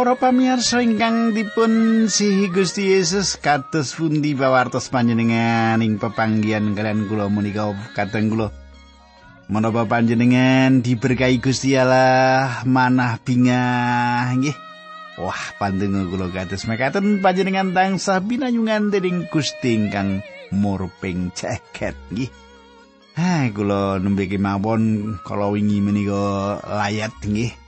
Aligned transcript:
Para 0.00 0.16
pamirsa 0.16 0.80
ingkang 0.80 1.36
dipun 1.36 2.08
sihi 2.08 2.48
Gusti 2.48 2.88
Yesus 2.88 3.36
kados 3.36 3.92
pundi 3.92 4.32
pawartos 4.32 4.88
panjenengan 4.88 5.76
ing 5.84 6.00
pepanggihan 6.00 6.72
kalian 6.72 7.04
kula 7.04 7.28
menika 7.28 7.76
kateng 7.92 8.32
kula. 8.32 8.48
Menapa 9.52 9.84
panjenengan 9.84 10.80
diberkahi 10.80 11.36
Gusti 11.44 11.76
Allah 11.76 12.64
manah 12.64 13.20
bingah 13.20 14.40
nggih? 14.40 14.56
Wah 15.20 15.44
pandenga 15.60 16.08
kula 16.08 16.32
kados 16.32 16.64
mekaten 16.64 17.20
panjenengan 17.20 17.76
tansah 17.76 18.24
binayungan 18.24 18.88
dening 18.88 19.28
Gusti 19.28 19.84
ingkang 19.84 20.24
murping 20.48 21.28
ceket 21.36 21.92
nggih? 22.08 22.32
Ha 23.20 23.52
kula 23.52 24.00
nembe 24.00 24.24
kemawon 24.24 25.20
kala 25.28 25.52
wingi 25.52 25.84
menika 25.84 26.56
layat 26.64 27.12
nggih 27.20 27.59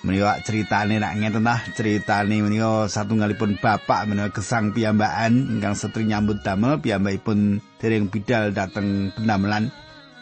Menika 0.00 0.40
ceritane 0.40 0.96
nak 0.96 1.12
ngeten 1.20 1.44
tah, 1.44 1.60
ceritane 1.76 2.40
menika 2.40 2.88
satunggalipun 2.88 3.60
bapak 3.60 4.08
menika 4.08 4.40
gesang 4.40 4.72
piyambakan 4.72 5.60
ingkang 5.60 5.76
setri 5.76 6.08
nyambut 6.08 6.40
damel 6.40 6.80
piyambakipun 6.80 7.60
dereng 7.76 8.08
bidal 8.08 8.48
dateng 8.56 9.12
pendamelan. 9.12 9.68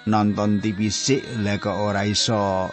Nonton 0.08 0.58
TV 0.58 0.90
sik 0.90 1.22
lah 1.44 1.62
kok 1.62 1.78
ora 1.78 2.02
iso 2.02 2.72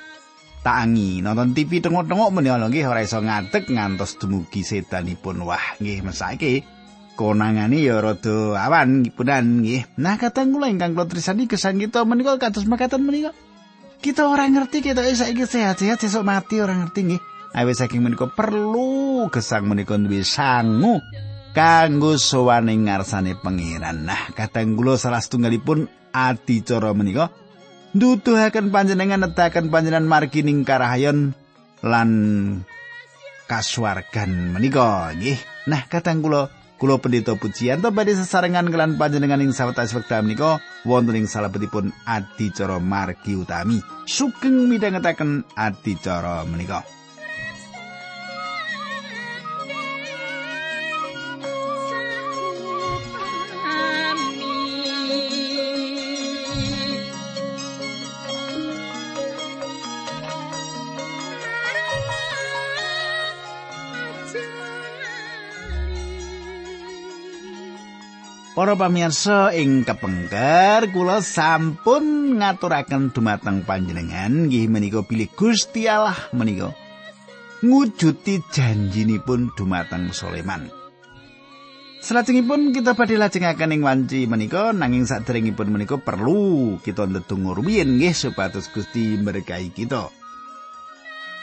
tangi 0.65 1.21
nonton 1.21 1.53
TV 1.53 1.77
tengok-tengok 1.77 2.31
menika 2.33 2.57
lho 2.57 2.73
nggih 2.73 2.89
ora 2.89 3.05
iso 3.05 3.21
ngadeg 3.21 3.69
ngantos 3.69 4.17
dumugi 4.17 4.65
sedanipun. 4.65 5.45
Wah 5.45 5.77
nggih 5.77 6.01
mesake 6.01 6.65
konangane 7.13 7.85
ya 7.85 8.01
rada 8.01 8.57
awan 8.57 9.05
punan 9.13 9.61
nggih. 9.61 9.93
Nah 10.01 10.17
kateng 10.17 10.57
kula 10.57 10.73
ingkang 10.73 10.97
kula 10.97 11.05
tresani 11.05 11.45
gesang 11.45 11.77
kita 11.77 12.01
menika 12.01 12.41
kados 12.41 12.65
makaten 12.65 13.05
menika 13.05 13.29
kita 14.05 14.29
ora 14.29 14.45
ngerti 14.45 14.85
kita 14.85 15.01
saiki 15.01 15.49
sehat-sehat 15.49 15.97
sesuk 15.97 16.21
mati 16.21 16.61
ora 16.61 16.77
ngerti 16.77 16.99
nggih. 17.09 17.21
Awit 17.57 17.73
saking 17.81 18.05
menika 18.05 18.29
perlu 18.29 19.25
gesang 19.33 19.65
menika 19.65 19.97
duwe 19.97 20.21
sangu 20.21 21.01
kanggo 21.57 22.13
sowaning 22.13 22.85
ngarsane 22.85 23.33
pangeran. 23.41 24.05
Nah, 24.05 24.29
kadang 24.37 24.77
kula 24.77 25.01
salah 25.01 25.25
setunggalipun 25.25 25.89
adicara 26.13 26.93
menika 26.93 27.33
nduduhaken 27.97 28.69
panjenengan 28.69 29.25
nedahaken 29.25 29.73
panjenengan 29.73 30.05
margi 30.05 30.45
ning 30.45 30.61
karahayon 30.61 31.33
lan 31.81 32.09
kasuwargan 33.49 34.53
menika 34.53 35.17
nggih. 35.17 35.41
Nah, 35.65 35.81
kadang 35.89 36.21
kula 36.21 36.53
Kulo 36.75 36.99
pendeta 36.99 37.39
pujian 37.39 37.79
to 37.79 37.87
badhe 37.87 38.19
sesarengan 38.19 38.67
kelan 38.67 38.99
panjenengan 38.99 39.39
ing 39.39 39.55
sawetawis 39.55 39.95
wekdal 39.95 40.27
menika 40.27 40.59
wonten 40.85 41.17
ing 41.17 41.27
salebetipun 41.27 41.91
adicara 42.05 42.77
margi 42.79 43.35
utami. 43.35 43.81
Sugeng 44.05 44.69
midhangetaken 44.69 45.43
adicara 45.57 46.45
menika. 46.45 46.85
Para 68.65 68.89
pamirsa 68.89 69.53
ing 69.53 69.85
kepengker 69.85 70.89
kula 70.89 71.21
sampun 71.21 72.33
ngaturaken 72.41 73.13
dumateng 73.13 73.61
panjenengan 73.61 74.49
nggih 74.49 74.65
menika 74.73 75.05
pilih 75.05 75.29
Gusti 75.37 75.85
Allah 75.85 76.17
menika 76.33 76.73
ngujuti 77.61 78.41
janjinipun 78.49 79.53
dumateng 79.53 80.09
Soleman. 80.09 80.65
Salajengipun 82.01 82.73
kita 82.73 82.97
badhe 82.97 83.21
lajengaken 83.21 83.69
ing 83.69 83.85
wanci 83.85 84.25
menika 84.25 84.73
nanging 84.73 85.05
saderengipun 85.05 85.69
menika 85.69 86.01
perlu 86.01 86.81
kita 86.81 87.05
ndedonga 87.05 87.53
rumiyin 87.61 88.01
nggih 88.01 88.17
supados 88.17 88.73
Gusti 88.73 89.13
berkahi 89.21 89.69
kita. 89.77 90.09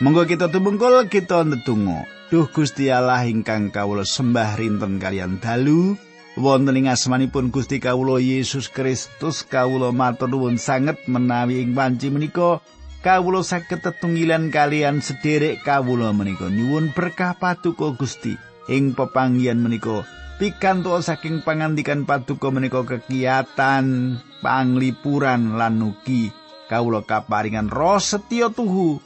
Monggo 0.03 0.27
kita 0.27 0.51
tumungkul 0.51 1.07
kita 1.07 1.47
ndedonga. 1.47 2.03
Duh 2.35 2.51
Gusti 2.51 2.91
Allah 2.91 3.23
ingkang 3.31 3.71
kawula 3.71 4.03
sembah 4.03 4.59
rinten 4.59 4.99
kalian 4.99 5.39
dalu 5.39 5.95
wonten 6.39 6.79
ing 6.81 6.89
asmanipun 6.89 7.53
Gusti 7.53 7.77
kawula 7.77 8.17
Yesus 8.17 8.73
Kristus 8.73 9.45
kawula 9.45 9.93
matur 9.93 10.33
nuwun 10.33 10.57
sanget 10.57 10.97
menawi 11.05 11.61
ing 11.61 11.77
panci 11.77 12.09
menika 12.09 12.65
kawula 13.05 13.45
saged 13.45 13.85
tetunggilan 13.85 14.49
kalian 14.49 15.05
sederek 15.05 15.61
kawula 15.61 16.15
menika. 16.17 16.49
Nyuwun 16.49 16.97
berkah 16.97 17.37
paduka 17.37 17.93
Gusti 17.93 18.39
ing 18.73 18.97
pepanggihan 18.97 19.61
menika. 19.61 20.09
Pikantuk 20.41 21.05
saking 21.05 21.45
pangandikan 21.45 22.09
paduka 22.09 22.49
menika 22.49 22.83
kegiatan 22.83 24.17
panglipuran 24.41 25.61
lan 25.61 25.85
ugi 25.85 26.33
kawula 26.67 27.05
kaparingan 27.05 27.69
roh 27.69 28.01
setya 28.01 28.49
tuhu. 28.49 28.99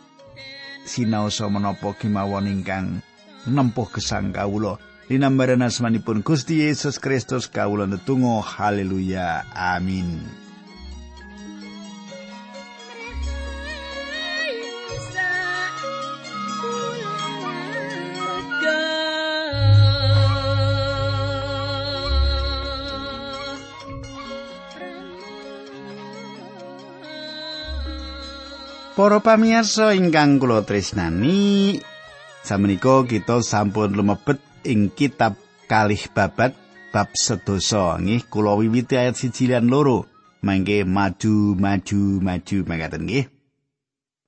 Sinaosa 0.86 1.50
menapa 1.50 1.98
kemawon 1.98 2.46
ingkang 2.46 3.02
nempuh 3.50 3.90
gesang 3.90 4.30
kawula 4.30 4.78
Dinambaran 5.06 5.62
asmanipun 5.62 6.26
Gusti 6.26 6.66
Yesus 6.66 6.98
Kristus 6.98 7.46
kawula 7.46 7.86
netunggal 7.86 8.42
haleluya 8.42 9.46
amin. 9.54 10.18
Para 28.96 29.20
pamirsa 29.22 29.94
ingkang 29.94 30.40
kula 30.42 30.64
tresnani, 30.66 31.78
samenika 32.42 33.04
kita 33.04 33.44
sampun 33.44 33.92
lumebet 33.92 34.45
ing 34.66 34.90
kitab 34.90 35.38
kalih 35.70 36.02
babat 36.10 36.52
bab 36.90 37.14
sedoso. 37.14 37.94
Nggih 38.02 38.26
kula 38.26 38.58
wiwiti 38.58 38.98
ayat 38.98 39.14
siji 39.14 39.48
lan 39.48 39.70
loro. 39.70 40.04
Mangke 40.42 40.82
maju 40.82 41.54
maju 41.54 42.02
maju. 42.20 42.58
Mangkaten 42.66 43.02
nggih. 43.06 43.26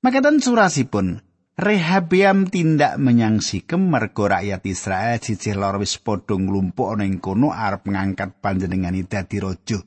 Mangkaten 0.00 0.38
surasipun 0.38 1.26
Rehabiam 1.59 2.47
tindak 2.47 3.03
menyang 3.03 3.43
Sikem 3.43 3.91
mergo 3.91 4.31
rakyat 4.31 4.62
Israel 4.62 5.19
cicih 5.19 5.59
lor 5.59 5.82
wis 5.82 5.99
padha 5.99 6.38
nglumpuk 6.38 6.94
ana 6.94 7.03
ing 7.03 7.19
kono 7.19 7.50
arep 7.50 7.82
ngangkat 7.82 8.38
panjenengani 8.38 9.03
dadi 9.03 9.43
raja. 9.43 9.82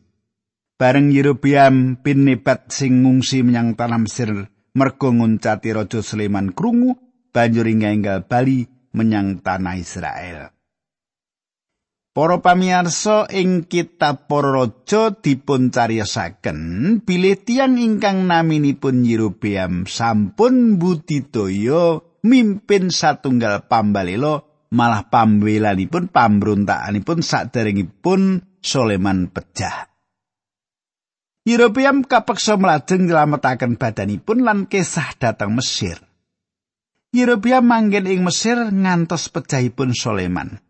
Bareng 0.76 1.16
Yerobiam 1.16 1.96
bin 1.96 2.28
Nebat 2.28 2.76
sing 2.76 3.08
ngungsi 3.08 3.48
menyang 3.48 3.80
tanah 3.80 4.04
Mesir 4.04 4.52
mergo 4.76 5.16
nguncati 5.16 5.72
raja 5.72 6.04
Sulaiman 6.04 6.52
krungu 6.52 7.00
banjur 7.32 7.64
inggal 7.64 8.28
bali 8.28 8.68
menyang 8.92 9.40
tanah 9.40 9.76
Israel. 9.80 10.52
Para 12.12 12.44
pamirsa 12.44 13.24
ing 13.32 13.64
kitab 13.72 14.28
Para 14.28 14.52
Raja 14.52 15.16
dipun 15.16 15.72
cariyosaken 15.72 16.60
bilih 17.08 17.40
tiyang 17.40 17.80
ingkang 17.80 18.28
naminipun 18.28 19.08
Yerobeam 19.08 19.88
sampun 19.88 20.76
budidaya 20.76 22.04
mimpin 22.28 22.92
satunggal 22.92 23.64
pambalela 23.72 24.44
malah 24.76 25.08
pambelanipun 25.08 26.12
pambrontakanipun 26.12 27.24
saderengipun 27.24 28.44
Soleman 28.60 29.32
pecah. 29.32 29.88
Yerobeam 31.48 32.06
kapeksa 32.06 32.60
mlajeng 32.60 33.10
nylametaken 33.10 33.80
badanipun 33.80 34.44
lan 34.44 34.70
kesah 34.70 35.18
dhateng 35.18 35.58
Mesir. 35.58 36.11
Yerobiam 37.12 37.68
manggen 37.68 38.08
ing 38.08 38.24
Mesir 38.24 38.56
ngantos 38.72 39.28
pecahipun 39.28 39.92
Soleman. 39.92 40.64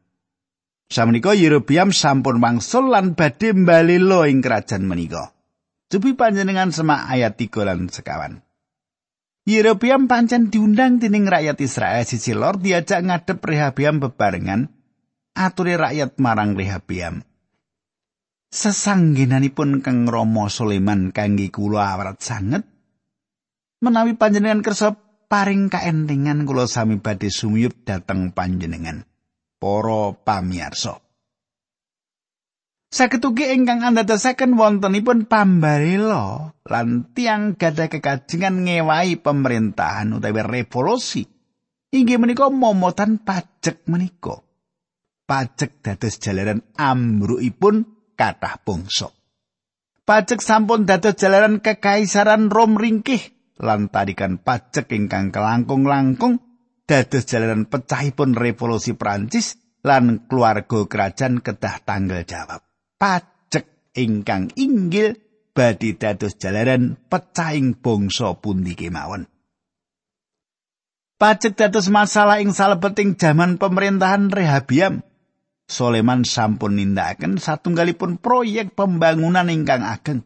Samenika 0.89 1.37
Yerobiam 1.37 1.93
sampun 1.93 2.41
wangsul 2.41 2.89
lan 2.89 3.13
badhe 3.13 3.53
mbalela 3.53 4.25
ing 4.25 4.41
kerajaan 4.41 4.89
menika. 4.89 5.37
Cupi 5.93 6.17
panjenengan 6.17 6.73
semak 6.73 7.13
ayat 7.13 7.37
3 7.37 7.61
lan 7.61 7.79
sekawan. 7.93 8.41
Yerobiam 9.45 10.09
pancen 10.09 10.49
diundang 10.49 10.97
dening 10.97 11.29
rakyat 11.29 11.61
Israel 11.61 12.01
sisi 12.09 12.33
lor 12.33 12.57
diajak 12.57 13.05
ngadep 13.05 13.37
Rehabiam 13.37 14.01
bebarengan 14.01 14.65
aturi 15.37 15.77
rakyat 15.77 16.17
marang 16.17 16.57
Rehabiam. 16.57 17.21
Sesanggenanipun 18.49 19.85
Kang 19.85 20.09
Rama 20.09 20.49
Soleman 20.49 21.13
kangge 21.13 21.53
kula 21.53 21.93
awrat 21.93 22.17
sanget 22.19 22.65
menawi 23.77 24.17
panjenengan 24.17 24.65
kersa 24.65 25.10
paring 25.31 25.71
kaentingan 25.71 26.43
kula 26.43 26.67
sami 26.67 26.99
badhe 26.99 27.31
sumiyup 27.31 27.87
dhateng 27.87 28.35
panjenengan 28.35 29.07
para 29.55 30.11
pamirsa. 30.11 30.99
Saged 32.91 33.23
ugi 33.23 33.55
ingkang 33.55 33.87
andhadhasaken 33.87 34.59
wontenipun 34.59 35.23
pambarela 35.23 36.51
lan 36.67 37.07
tiang 37.15 37.55
gadah 37.55 37.87
kekajengan 37.87 38.67
ngewahi 38.67 39.15
pemerintahan 39.15 40.11
utawi 40.19 40.43
revolusi 40.43 41.23
inggih 41.95 42.19
menika 42.19 42.51
momotan 42.51 43.23
pajek 43.23 43.87
menika. 43.87 44.43
Pajek 45.23 45.79
dados 45.79 46.19
jalaran 46.19 46.59
amrukipun 46.75 47.87
kathah 48.19 48.59
bangsa. 48.59 49.07
Pajek 50.03 50.43
sampun 50.43 50.83
dados 50.83 51.15
jalaran 51.15 51.63
kekaisaran 51.63 52.51
Rom 52.51 52.75
ringkih 52.75 53.40
lan 53.61 53.93
tarikan 53.93 54.41
pajek 54.41 54.89
ingkang 54.91 55.29
kelangkung-langkung 55.29 56.41
dados 56.89 57.29
jalaran 57.29 57.69
pecahipun 57.69 58.33
revolusi 58.33 58.97
Prancis 58.97 59.55
lan 59.85 60.25
keluarga 60.25 60.89
kerajaan 60.89 61.39
kedah 61.39 61.85
tanggal 61.85 62.25
jawab. 62.25 62.65
Pajek 62.97 63.93
ingkang 63.95 64.49
inggil 64.57 65.15
badhe 65.53 65.95
dados 65.95 66.35
jalaran 66.41 66.97
pecahing 67.07 67.77
bangsa 67.77 68.33
pundi 68.41 68.73
kemawon. 68.73 69.29
Pajek 71.21 71.53
dados 71.53 71.85
masalah 71.93 72.41
ing 72.41 72.49
salebeting 72.49 73.13
jaman 73.13 73.61
pemerintahan 73.61 74.33
Rehabiam. 74.33 75.05
Soleman 75.69 76.25
sampun 76.25 76.75
nindakaken 76.81 77.37
satunggalipun 77.37 78.19
proyek 78.19 78.73
pembangunan 78.73 79.47
ingkang 79.47 79.85
ageng. 79.85 80.25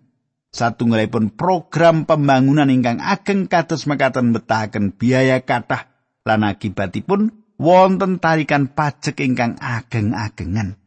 Satunggalipun 0.56 1.36
program 1.36 2.08
pembangunan 2.08 2.72
ingkang 2.72 3.04
ageng 3.04 3.52
kados 3.52 3.84
mekaten 3.92 4.32
betahaken 4.32 4.96
biaya 4.96 5.44
kathah 5.44 5.92
lan 6.24 6.48
akibatipun 6.48 7.36
wonten 7.60 8.24
tarikan 8.24 8.72
pajek 8.72 9.20
ingkang 9.20 9.60
ageng-agengan. 9.60 10.80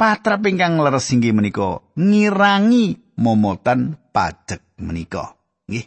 Patrap 0.00 0.48
ingkang 0.48 0.80
leres 0.80 1.12
inggih 1.12 1.36
menika 1.36 1.84
ngirangi 2.00 3.12
momotan 3.20 4.00
pajek 4.08 4.64
menika. 4.80 5.36
Nggih. 5.68 5.84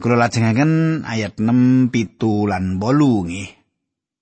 Kula 0.00 0.16
lajengaken 0.24 1.04
ayat 1.04 1.36
6 1.36 1.92
pitu 1.92 2.48
lan 2.48 2.80
8 2.80 3.28
nggih. 3.28 3.59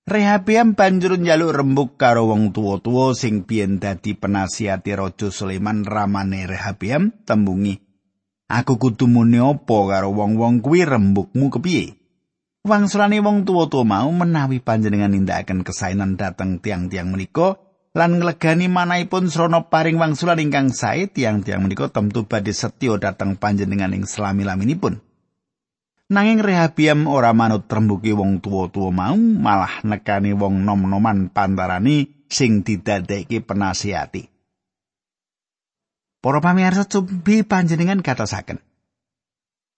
Rehabiam 0.09 0.73
banjur 0.73 1.21
njaluk 1.21 1.53
rembuk 1.53 1.89
karo 2.01 2.33
wong 2.33 2.49
tuwa-tuwa 2.49 3.13
sing 3.13 3.45
biyen 3.45 3.77
dadi 3.77 4.17
penasihati 4.17 4.97
Raja 4.97 5.29
Sulaiman 5.29 5.85
ramane 5.85 6.49
Rehabiam 6.49 7.13
tembungi. 7.29 7.77
Aku 8.49 8.81
kudu 8.81 9.05
muni 9.05 9.37
apa 9.37 9.77
karo 9.85 10.09
wong-wong 10.09 10.65
kuwi 10.65 10.81
rembukmu 10.81 11.53
kepiye? 11.53 11.93
Wangsulane 12.65 13.21
wong 13.21 13.45
tuwa-tuwa 13.45 13.85
mau 13.85 14.09
menawi 14.09 14.57
panjenengan 14.57 15.13
nindakaken 15.13 15.61
kesainan 15.61 16.17
dhateng 16.17 16.57
tiang-tiang 16.57 17.13
menika 17.13 17.61
lan 17.93 18.17
nglegani 18.17 18.65
manahipun 18.65 19.29
srana 19.29 19.69
paring 19.69 20.01
wangsulan 20.01 20.41
ingkang 20.41 20.73
sae 20.73 21.05
tiang-tiang 21.05 21.61
menika 21.61 21.85
tentu 21.93 22.25
badhe 22.25 22.49
setya 22.49 22.97
dhateng 22.97 23.37
panjenengan 23.37 23.93
ing 23.93 24.09
selami-laminipun. 24.09 25.05
Nanging 26.09 26.41
Rehabiam 26.41 27.05
ora 27.05 27.37
manut 27.37 27.69
rembuki 27.69 28.09
wong 28.17 28.41
tuwa-tuwa 28.41 28.89
mau, 28.89 29.13
malah 29.13 29.85
nekani 29.85 30.33
wong 30.33 30.65
nom-noman 30.65 31.29
pantarani 31.29 32.25
sing 32.25 32.65
didadekke 32.65 33.45
penasihati. 33.45 34.25
Para 36.17 36.41
pamirsa 36.41 36.89
cumbi 36.89 37.45
panjenengan 37.45 38.01
katosaken. 38.01 38.57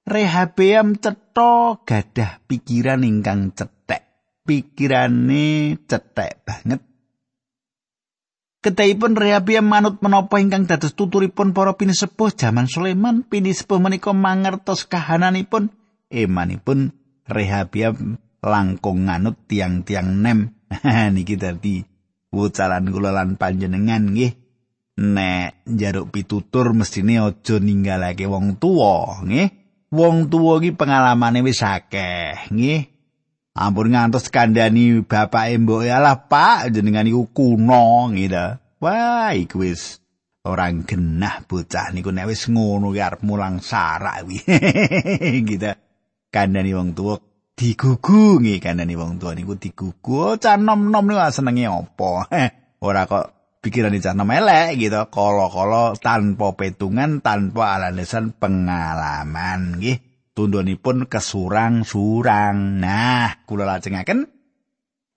Rehabiam 0.08 0.96
cetha 0.96 1.84
gadah 1.84 2.32
pikiran 2.48 3.04
ingkang 3.04 3.52
cetek. 3.52 4.08
Pikirane 4.48 5.78
cetek 5.84 6.48
banget. 6.48 6.82
Ketahipun 8.64 9.20
Rehabiam 9.20 9.68
manut 9.68 10.00
menapa 10.00 10.40
ingkang 10.40 10.64
dados 10.64 10.96
tuturipun 10.96 11.52
para 11.52 11.76
pinisepuh 11.76 12.32
jaman 12.32 12.72
Sulaiman, 12.72 13.28
pinisepuh 13.28 13.84
menika 13.84 14.16
mangertos 14.16 14.88
kahananipun 14.88 15.81
emanipun 16.12 16.92
Rehabiam 17.32 18.20
langkung 18.44 19.08
nganut 19.08 19.48
tiang-tiang 19.48 20.20
nem. 20.20 20.52
Niki 21.16 21.40
dadi 21.40 21.80
wucalan 22.34 22.92
kula 22.92 23.16
lan 23.16 23.40
panjenengan 23.40 24.12
nggih. 24.12 24.34
Nek 25.02 25.64
njaruk 25.66 26.12
pitutur 26.12 26.76
mestine 26.76 27.24
aja 27.24 27.56
ninggalake 27.58 28.28
wong 28.28 28.60
tuwa, 28.60 29.24
nggih. 29.24 29.48
Wong 29.92 30.28
tuwa 30.28 30.60
iki 30.60 30.76
pengalamane 30.76 31.40
wis 31.44 31.64
akeh, 31.64 32.52
nggih. 32.52 32.92
Ampun 33.52 33.92
ngantos 33.92 34.32
kandhani 34.32 35.04
bapak 35.04 35.52
mbok 35.60 35.84
alah 35.84 36.24
Pak 36.28 36.72
jenengan 36.72 37.08
iku 37.08 37.28
kuno 37.36 38.08
nggih 38.12 38.32
Wah, 38.82 39.36
iku 39.38 39.62
wis 39.62 40.02
orang 40.42 40.88
genah 40.90 41.46
bocah 41.46 41.94
niku 41.94 42.10
nek 42.10 42.26
wis 42.26 42.50
ngono 42.50 42.90
ki 42.90 43.02
arep 43.04 43.22
mulang 43.22 43.62
sarak 43.62 44.26
wi. 44.26 44.42
gitu. 45.50 45.70
Kandhani 46.32 46.72
wong 46.72 46.96
tuwa 46.96 47.20
digugungi 47.60 48.58
kandhani 48.64 48.96
wong 48.96 49.20
tuwa 49.20 49.36
niku 49.36 49.60
digugu. 49.60 50.16
Oh, 50.16 50.36
cah 50.40 50.56
nom-nom 50.56 51.06
niku 51.06 51.20
senenge 51.30 51.68
apa? 51.68 52.32
Ora 52.82 53.06
kok 53.06 53.60
pikirane 53.62 54.02
cah 54.02 54.16
nom 54.16 54.32
elek 54.32 54.80
gitu. 54.80 55.04
Kala-kala 55.12 55.94
tanpa 56.00 56.56
petungan 56.58 57.20
tanpa 57.22 57.78
alasan 57.78 58.34
pengalaman 58.34 59.78
nggih. 59.78 60.00
Tundhonipun 60.32 61.12
kesurang-surang. 61.12 62.80
Nah 62.80 63.44
kula 63.44 63.68
lajengaken 63.68 64.26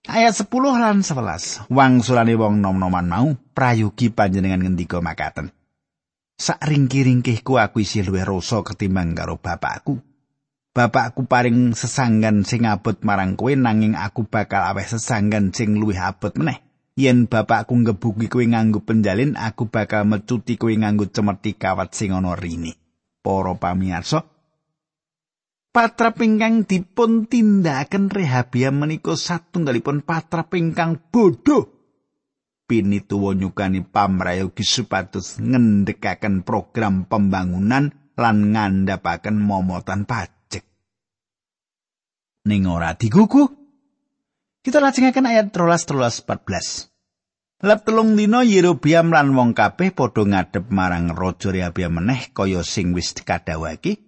ayat 0.05 0.37
10 0.37 0.51
lan 0.53 1.01
11 1.01 1.71
wangsulane 1.71 2.35
wong 2.37 2.61
nom-noman 2.61 3.07
mau 3.07 3.27
prayogi 3.55 4.11
panjenengan 4.11 4.61
ngendika 4.61 4.99
makaten. 4.99 5.55
Sak 6.35 6.59
ringki-ringkihku 6.67 7.55
aku 7.55 7.79
isih 7.79 8.03
luwih 8.03 8.27
rasa 8.27 8.59
ketimbang 8.59 9.15
karo 9.15 9.39
bapakku 9.39 10.03
Bapakku 10.75 11.23
paring 11.23 11.71
sesanggan 11.71 12.43
sing 12.43 12.67
abot 12.67 12.99
marang 12.99 13.39
kowe 13.39 13.47
nanging 13.55 13.95
aku 13.95 14.27
bakal 14.27 14.59
aweh 14.59 14.83
sesanggan 14.83 15.55
sing 15.55 15.79
luwih 15.79 15.95
abot 15.95 16.35
meneh. 16.35 16.59
Yen 16.99 17.31
bapakku 17.31 17.79
ngebuki 17.79 18.27
kowe 18.27 18.43
nganggo 18.43 18.83
penjalin, 18.83 19.39
aku 19.39 19.71
bakal 19.71 20.03
mecuti 20.03 20.59
kowe 20.59 20.75
nganggo 20.75 21.07
cemerti 21.07 21.55
kawat 21.55 21.95
sing 21.95 22.11
ana 22.11 22.35
rini. 22.35 22.75
Para 23.23 23.55
pamirsa, 23.55 24.27
patra 25.71 26.11
pingkang 26.11 26.67
dipun 26.67 27.23
tindakaken 27.31 28.11
rehabia 28.11 28.67
menika 28.75 29.15
satunggalipun 29.15 30.03
patra 30.03 30.43
pingkang 30.43 30.99
bodoh. 31.07 31.71
Pinituwa 32.67 33.31
nyukani 33.31 33.79
pamrayogi 33.79 34.67
supados 34.67 35.39
ngendhekaken 35.39 36.43
program 36.43 37.07
pembangunan 37.07 37.95
lan 38.19 38.37
ngandhapaken 38.51 39.39
momotan 39.39 40.03
pajak. 40.03 40.34
Ning 42.45 42.69
ora 42.69 42.93
digugu. 42.93 43.49
Kita 44.61 44.81
lajengaken 44.81 45.25
ayat 45.29 45.53
13 45.53 46.25
14. 46.25 47.65
Lep 47.65 47.81
telung 47.81 48.13
dina 48.13 48.45
Yerobiam 48.45 49.09
lan 49.09 49.33
wong 49.33 49.57
kabeh 49.57 49.93
padha 49.93 50.21
ngadep 50.21 50.69
marang 50.69 51.13
Raja 51.13 51.49
Rehabiam 51.49 51.97
meneh 51.97 52.29
kaya 52.33 52.61
sing 52.61 52.93
wis 52.93 53.17
dikadhawaki. 53.17 54.01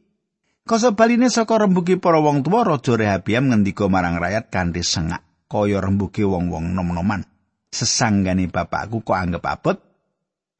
Koso 0.67 0.93
baline 0.93 1.31
saka 1.31 1.63
rembugi 1.63 1.97
para 1.97 2.19
wong 2.21 2.45
tuwa 2.45 2.67
Raja 2.67 2.93
Rehabiam 2.93 3.49
ngendika 3.49 3.89
marang 3.89 4.21
rakyat 4.21 4.53
kanthi 4.53 4.85
sengak 4.85 5.25
kaya 5.49 5.81
rembugi 5.81 6.27
wong-wong 6.27 6.75
nom-noman. 6.75 7.25
Sesanggane 7.71 8.49
bapakku 8.51 9.01
kok 9.01 9.17
anggap 9.17 9.43
abot 9.47 9.77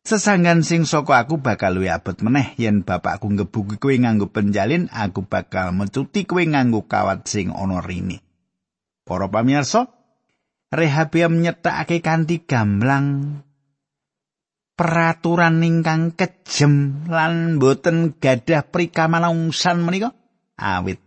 Sesanggan 0.08 0.64
sing 0.64 0.88
saka 0.88 1.20
aku 1.20 1.44
bakal 1.44 1.76
luwih 1.76 1.92
abot 1.92 2.16
meneh 2.24 2.56
yen 2.56 2.88
bapakku 2.88 3.28
ngebuki 3.28 3.76
kowe 3.76 3.92
nganggo 3.92 4.32
penjalin, 4.32 4.88
aku 4.88 5.28
bakal 5.28 5.76
mencuti 5.76 6.24
kowe 6.24 6.40
nganggo 6.40 6.88
kawat 6.88 7.28
sing 7.28 7.52
ana 7.52 7.84
rini. 7.84 8.24
Para 9.04 9.28
pamirsa, 9.28 9.92
Rehabiam 10.68 11.40
nyetakake 11.40 12.04
kanthi 12.04 12.44
gamblang 12.44 13.40
peraturan 14.76 15.64
ingkang 15.64 16.12
kejem 16.12 17.08
lan 17.08 17.56
boten 17.56 18.20
gadah 18.20 18.68
prikamanungsan 18.68 19.80
menika 19.80 20.12
awit 20.60 21.00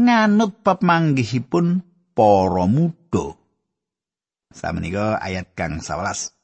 nganut 0.00 0.64
pemanggihipun 0.64 1.84
para 2.16 2.64
muda. 2.64 3.36
Samenika 4.48 5.20
ayat 5.20 5.52
kang 5.52 5.84
11. 5.84 6.39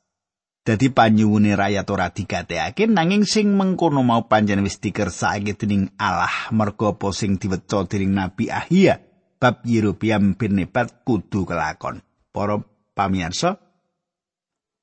Dadi 0.67 0.91
panyuwune 0.91 1.55
rakyat 1.55 1.87
ora 1.95 2.11
digatekake 2.11 2.91
nanging 2.91 3.23
sing 3.23 3.55
mengkono 3.55 4.03
mau 4.03 4.27
panjenengan 4.27 4.67
wis 4.67 4.83
dikersakake 4.83 5.55
dening 5.55 5.95
Allah 5.95 6.51
merga 6.51 6.91
apa 6.91 7.15
sing 7.15 7.39
diweca 7.39 7.87
dening 7.87 8.19
Nabi 8.19 8.51
Ahia 8.51 8.99
bab 9.39 9.63
Yerobiam 9.63 10.35
bin 10.35 10.59
Nebat 10.59 11.07
kudu 11.07 11.47
kelakon. 11.47 12.03
Para 12.35 12.59
pamirsa, 12.99 13.63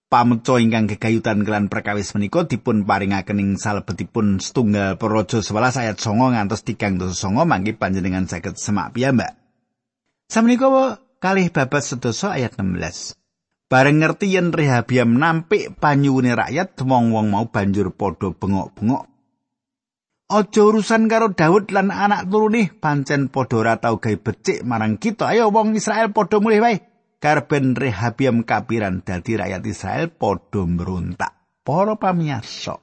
pameco 0.08 0.56
ingkang 0.56 0.88
gegayutan 0.88 1.44
kelan 1.44 1.68
perkawis 1.68 2.16
menika 2.16 2.48
dipun 2.48 2.88
paringaken 2.88 3.44
ing 3.44 3.50
salebetipun 3.60 4.40
setunggal 4.40 4.96
Praja 4.96 5.44
11 5.44 5.84
ayat 5.84 5.98
9 6.00 6.16
ngantos 6.32 6.64
3 6.64 6.96
9 6.96 7.12
mangke 7.44 7.76
panjenengan 7.76 8.24
saged 8.24 8.56
semak 8.56 8.96
piyambak. 8.96 9.36
Samenika 10.32 10.96
kalih 11.20 11.52
babas 11.52 11.92
sedasa 11.92 12.40
ayat 12.40 12.56
16. 12.56 13.20
Bareng 13.74 14.06
ngerti 14.06 14.30
yen 14.30 14.54
Rehabiam 14.54 15.18
nampik 15.18 15.82
panyuwune 15.82 16.38
rakyat, 16.38 16.78
wong-wong 16.78 17.34
mau 17.34 17.50
banjur 17.50 17.90
padha 17.90 18.30
bengok-bengok. 18.30 19.10
aja 20.30 20.62
urusan 20.62 21.10
karo 21.10 21.34
Daud 21.34 21.74
lan 21.74 21.90
anak 21.90 22.30
turune 22.30 22.70
pancen 22.70 23.34
padha 23.34 23.56
ora 23.58 23.74
tau 23.82 23.98
gawe 23.98 24.18
becik 24.18 24.62
marang 24.62 25.02
kita. 25.02 25.34
Ayo 25.34 25.50
wong 25.50 25.74
Israel 25.74 26.14
padha 26.14 26.38
mulih 26.38 26.62
wae. 26.62 26.86
Karben 27.18 27.74
Rehabiam 27.74 28.46
kapiran 28.46 29.02
dadi 29.02 29.42
rakyat 29.42 29.66
Israel 29.66 30.14
padha 30.14 30.62
merontak 30.70 31.34
para 31.66 31.98
pamirsa 31.98 32.78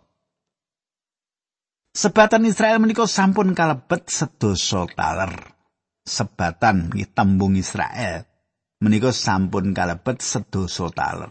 Sebatan 1.90 2.46
Israel 2.46 2.78
menika 2.78 3.06
sampun 3.06 3.54
kalebet 3.54 4.06
sedasa 4.10 4.86
taler. 4.94 5.34
Sebatan 6.06 6.94
tembung 7.14 7.54
Israel 7.58 8.29
menika 8.80 9.12
sampun 9.12 9.76
kalebet 9.76 10.24
sedasa 10.24 10.88
taler. 10.90 11.30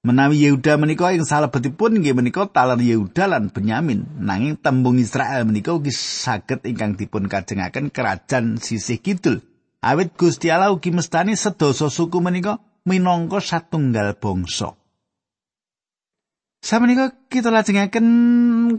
Menawi 0.00 0.48
Yehuda 0.48 0.80
menika 0.80 1.12
ing 1.12 1.28
salebetipun 1.28 2.00
nggih 2.00 2.16
menika 2.16 2.48
taler 2.48 2.80
Yehuda 2.80 3.28
lan 3.28 3.52
Benyamin, 3.52 4.08
nanging 4.16 4.56
tembung 4.56 4.96
Israel 4.96 5.44
menika 5.44 5.76
ugi 5.76 5.92
saged 5.92 6.64
ingkang 6.64 6.96
dipun 6.96 7.28
kajengaken 7.28 7.92
kerajaan 7.92 8.56
sisih 8.56 8.96
kidul. 8.96 9.44
Awit 9.84 10.16
Gusti 10.16 10.48
Allah 10.48 10.72
ugi 10.72 10.88
mestani 10.88 11.36
sedasa 11.36 11.92
suku 11.92 12.16
menika 12.24 12.64
minangka 12.88 13.44
satunggal 13.44 14.16
bangsa. 14.16 14.72
Samenika 16.64 17.12
kita 17.28 17.52
lajengaken 17.52 18.06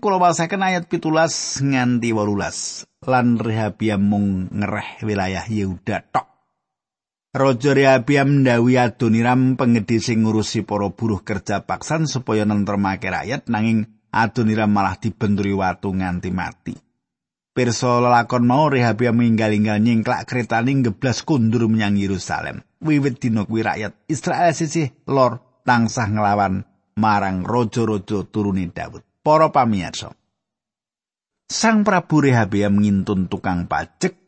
kula 0.01 0.17
wasaken 0.17 0.61
ayat 0.61 0.89
pitulas 0.89 1.61
nganti 1.61 2.13
wolulas 2.13 2.85
lan 3.05 3.37
Rehabiam 3.37 4.01
mung 4.01 4.49
ngereh 4.49 5.05
wilayah 5.05 5.45
Yehuda 5.45 6.01
tok. 6.09 6.30
Raja 7.31 7.71
Rehabiam 7.71 8.43
ndawi 8.43 8.75
Adoniram 8.75 9.55
penggede 9.55 10.03
sing 10.03 10.27
ngurusi 10.27 10.67
para 10.67 10.91
buruh 10.91 11.23
kerja 11.23 11.63
paksan 11.63 12.03
supaya 12.03 12.43
nentremake 12.43 13.07
rakyat 13.07 13.47
nanging 13.47 13.87
Adoniram 14.11 14.67
malah 14.67 14.99
dibenturi 14.99 15.55
watu 15.55 15.95
nganti 15.95 16.27
mati. 16.27 16.75
Pirsa 17.55 18.03
lelakon 18.03 18.43
mau 18.43 18.67
Rehabiam 18.67 19.15
minggal-inggal 19.15 19.79
nyingklak 19.79 20.27
kretane 20.27 20.83
geblas 20.83 21.23
kundur 21.23 21.71
menyang 21.71 21.95
Yerusalem. 21.95 22.67
Wiwit 22.83 23.23
dina 23.23 23.47
kuwi 23.47 23.63
rakyat 23.63 23.95
Israel 24.11 24.51
sisih 24.51 24.91
lor 25.07 25.63
tansah 25.63 26.11
nglawan 26.11 26.67
marang 26.99 27.47
raja-raja 27.47 28.27
turune 28.27 28.75
Daud. 28.75 29.07
Para 29.23 29.55
pamirsa. 29.55 30.11
Sang 31.47 31.87
Prabu 31.87 32.27
Rehabiam 32.27 32.75
ngintun 32.75 33.31
tukang 33.31 33.71
pajak 33.71 34.20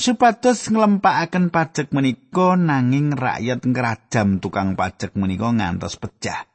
supados 0.00 0.68
nglempakaken 0.70 1.52
pajak 1.52 1.92
menika 1.92 2.56
nanging 2.56 3.14
rakyat 3.14 3.64
ngrajam 3.66 4.40
tukang 4.40 4.74
pajak 4.78 5.14
menika 5.18 5.52
ngantos 5.52 6.00
pecah. 6.00 6.48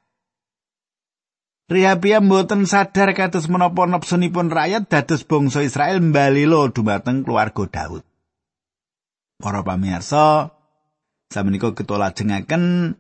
Rehabiam 1.68 2.32
mboten 2.32 2.64
sadar 2.64 3.12
kados 3.12 3.52
menapa 3.52 3.84
nepsunipun 3.84 4.48
rakyat 4.48 4.88
dados 4.88 5.28
bangsa 5.28 5.68
Israel 5.68 6.00
mbalilo 6.00 6.72
dumateng 6.72 7.28
keluarga 7.28 7.68
Daud. 7.68 8.08
Para 9.38 9.62
pamirsa, 9.62 10.56
samenika 11.28 11.76
kita 11.76 12.00
lajengaken 12.00 12.96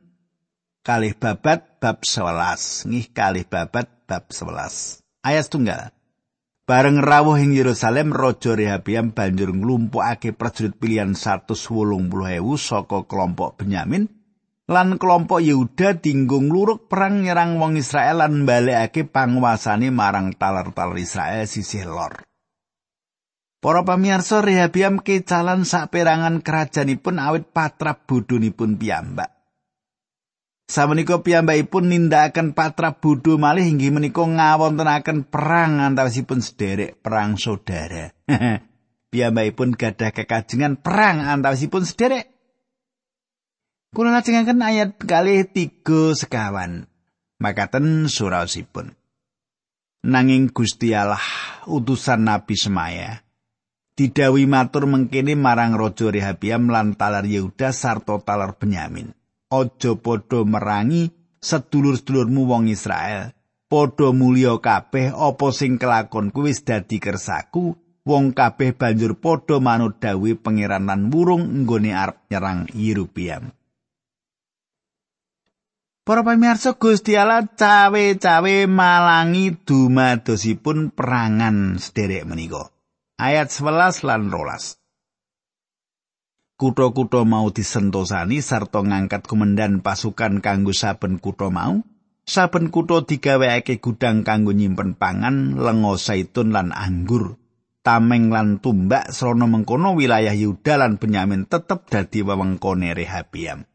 kalih 0.83 1.15
babat 1.15 1.79
bab 1.79 2.03
11, 2.03 2.91
ngih 2.91 3.07
kalih 3.15 3.47
babat 3.47 3.87
bab 4.03 4.27
11. 4.29 4.99
Ayat 5.23 5.47
tunggal. 5.47 5.96
Bareng 6.67 6.99
rawuh 6.99 7.39
ing 7.39 7.55
Yerusalem 7.55 8.11
Raja 8.11 8.51
Rehabiam 8.51 9.15
banjur 9.15 9.55
nglumpukake 9.55 10.35
prajurit 10.35 10.75
pilihan 10.75 11.15
180.000 11.15 11.55
saka 12.59 13.07
kelompok 13.07 13.63
Benyamin 13.63 14.11
lan 14.67 14.99
kelompok 14.99 15.39
Yehuda 15.39 15.95
dinggung 16.03 16.51
luruk 16.51 16.91
perang 16.91 17.23
nyerang 17.23 17.55
wong 17.55 17.79
Israel 17.79 18.19
lan 18.19 18.43
balekake 18.43 19.07
panguasane 19.07 19.95
marang 19.95 20.35
taler-taler 20.35 20.99
Israel 20.99 21.47
sisih 21.47 21.87
lor. 21.87 22.27
Para 23.63 23.87
pamirsa 23.87 24.43
Rehabiam 24.43 24.99
kecalan 24.99 25.63
saperangan 25.63 26.43
kerajaanipun 26.43 27.15
awit 27.15 27.47
patrap 27.55 28.03
bodhonipun 28.11 28.75
piyambak. 28.75 29.36
Samenika 30.67 31.23
piyambakipun 31.23 31.87
nindakaken 31.87 32.51
patra 32.51 32.99
bodho 32.99 33.39
malih 33.39 33.63
inggih 33.63 33.87
menika 33.87 34.19
ngawontenaken 34.19 35.23
perang 35.31 35.79
antawisipun 35.79 36.43
sederek 36.43 36.99
perang 36.99 37.39
saudara. 37.39 38.11
piyambakipun 39.11 39.79
gadah 39.79 40.11
kekajengan 40.11 40.75
perang 40.83 41.23
antawisipun 41.23 41.87
sederek. 41.87 42.27
Kula 43.95 44.11
lajengaken 44.11 44.59
ayat 44.59 44.99
kalih 44.99 45.47
tiga 45.47 46.11
sekawan. 46.11 46.91
Makaten 47.39 48.11
suraosipun. 48.11 48.91
Nanging 50.03 50.51
Gusti 50.51 50.91
Allah 50.91 51.23
utusan 51.63 52.27
Nabi 52.27 52.59
Semaya 52.59 53.23
didawi 53.97 54.45
matur 54.45 54.85
mengkene 54.85 55.33
marang 55.33 55.73
Raja 55.73 56.13
Rehabiam 56.13 56.69
lan 56.69 56.93
Yehuda 56.99 57.73
sarta 57.73 58.21
talar 58.21 58.53
Benyamin. 58.59 59.17
Aja 59.47 59.95
padha 59.95 60.43
merangi 60.43 61.11
sedulur-sedulurmu 61.39 62.47
wong 62.47 62.67
Israel. 62.71 63.31
Padha 63.67 64.15
mulya 64.15 64.63
kabeh 64.63 65.11
apa 65.11 65.47
sing 65.51 65.75
kelakon 65.75 66.31
kuwi 66.31 66.55
wis 66.55 66.63
dadi 66.63 67.03
kersaku. 67.03 67.75
Wong 68.07 68.31
kabeh 68.31 68.71
banjur 68.71 69.19
padha 69.19 69.59
manut 69.59 69.99
dawuh 69.99 70.39
pangeran 70.39 70.87
lan 70.87 71.11
wurung 71.11 71.43
nggone 71.63 71.91
arep 71.91 72.31
nyerang 72.31 72.71
Yerubiam. 72.71 73.51
Para 76.07 76.23
pamirsa 76.23 76.79
Gusti 76.79 77.19
Allah 77.19 77.43
cawe-cawe 77.51 78.55
malangi 78.71 79.59
dumadosipun 79.59 80.95
perangan 80.95 81.75
sederek 81.83 82.23
menika. 82.23 82.71
Ayat 83.19 83.51
11 83.51 84.07
lan 84.07 84.31
12. 84.31 84.86
Kutha-kutha 86.57 87.21
mau 87.21 87.53
disentosani 87.53 88.41
sarta 88.41 88.81
ngangkat 88.81 89.29
komandan 89.29 89.85
pasukan 89.85 90.41
kanggo 90.41 90.73
saben 90.73 91.21
kutha 91.21 91.53
mau. 91.53 91.85
Saben 92.25 92.73
kutha 92.73 93.05
digawekake 93.05 93.77
gudang 93.77 94.25
kanggo 94.25 94.57
nyimpen 94.57 94.97
pangan, 94.97 95.53
lenga 95.53 95.93
zaitun 96.01 96.49
lan 96.57 96.73
anggur. 96.73 97.37
Tameng 97.85 98.33
lan 98.33 98.57
tumbak 98.57 99.13
srana 99.13 99.45
mengkono 99.45 99.93
wilayah 99.93 100.33
Yuda 100.33 100.81
lan 100.81 100.97
Benyamin 100.97 101.45
tetep 101.45 101.85
dadi 101.93 102.25
wewengkone 102.25 102.91
Rehabiam. 102.97 103.69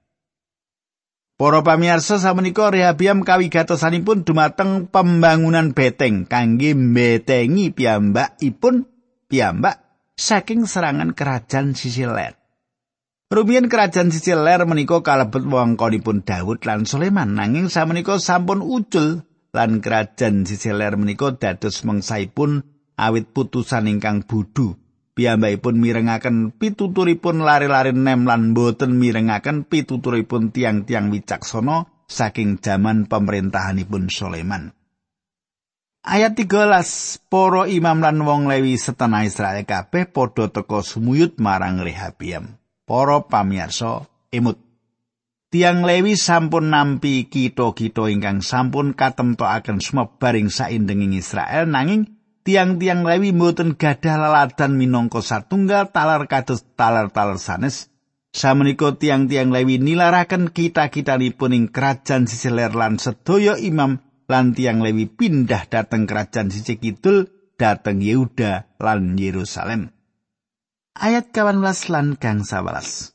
Para 1.38 1.62
pamirsa 1.62 2.18
samenika 2.18 2.68
Rehabiam 2.68 3.22
kawigatosanipun 3.22 4.26
dumateng 4.26 4.90
pembangunan 4.90 5.70
beteng 5.70 6.26
kangge 6.26 6.74
mbetengi 6.74 7.72
piyambakipun 7.72 8.90
piyambak 9.30 9.80
saking 10.18 10.66
serangan 10.66 11.16
kerajaan 11.16 11.78
sisi 11.78 12.04
Rumiyin 13.32 13.72
kerajaan 13.72 14.12
Sicil 14.12 14.44
ler 14.44 14.68
menika 14.68 15.00
kalebet 15.00 15.48
wewengkonipun 15.48 16.20
Daud 16.20 16.68
lan 16.68 16.84
Sulaiman 16.84 17.32
nanging 17.32 17.72
samenika 17.72 18.20
sampun 18.20 18.60
ucul 18.60 19.24
lan 19.56 19.80
kerajaan 19.80 20.44
Sicil 20.44 20.76
ler 20.76 21.00
menika 21.00 21.32
dados 21.40 21.80
mengsaipun 21.80 22.60
awit 23.00 23.32
putusan 23.32 23.88
ingkang 23.88 24.28
bodho. 24.28 24.76
Piyambakipun 25.16 25.80
mirengaken 25.80 26.52
pituturipun 26.60 27.40
lari-lari 27.40 27.96
nem 27.96 28.28
lan 28.28 28.52
boten 28.52 29.00
mirengaken 29.00 29.64
pituturipun 29.64 30.52
tiang-tiang 30.52 31.08
wicaksana 31.08 31.88
saking 32.04 32.60
jaman 32.60 33.08
pemerintahanipun 33.08 34.12
Sulaiman. 34.12 34.76
Ayat 36.04 36.36
13 36.36 37.32
Para 37.32 37.64
imam 37.64 37.96
lan 37.96 38.20
wong 38.28 38.52
Lewi 38.52 38.76
setanah 38.76 39.24
Israel 39.24 39.64
kabeh 39.64 40.04
padha 40.12 40.52
teka 40.52 40.84
sumuyut 40.84 41.40
marang 41.40 41.80
Rehabiam. 41.80 42.60
Para 42.92 43.24
pamirsa 43.24 44.04
emut 44.28 44.60
Tiang 45.48 45.80
Lewi 45.84 46.12
sampun 46.16 46.68
nampi 46.68 47.24
kita-kita 47.24 48.12
ingkang 48.12 48.44
sampun 48.44 48.92
katemtokaken 48.92 49.80
sumebaring 49.80 50.52
saindenging 50.52 51.16
Israel 51.16 51.72
nanging 51.72 52.20
tiang-tiang 52.44 53.08
Lewi 53.08 53.32
mboten 53.32 53.80
gadah 53.80 54.20
laladan 54.20 54.76
minangka 54.76 55.24
satunggal 55.24 55.88
talar 55.88 56.28
kados 56.28 56.68
talar-talar 56.76 57.40
sanes 57.40 57.88
samenika 58.32 58.92
tiang-tiang 58.96 59.48
Lewi 59.48 59.80
nilaraken 59.80 60.52
kita-kitanipun 60.52 61.56
ing 61.56 61.64
kerajaan 61.72 62.28
Sisiler 62.28 62.76
lan 62.76 63.00
sedaya 63.00 63.56
imam 63.56 64.04
lan 64.28 64.52
tiang 64.52 64.84
Lewi 64.84 65.08
pindah 65.08 65.64
dateng 65.68 66.04
kerajaan 66.04 66.52
sisi 66.52 66.76
kidul 66.76 67.28
dateng 67.56 68.00
Yehuda 68.00 68.80
lan 68.80 69.16
Yerusalem. 69.20 70.01
Ayat 70.96 71.32
18 71.32 71.88
lan 71.88 72.14
kang 72.20 72.44
11. 72.44 73.12